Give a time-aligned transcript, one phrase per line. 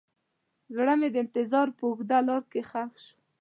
[0.75, 3.13] زړه مې د انتظار په اوږده لاره کې ښخ شو.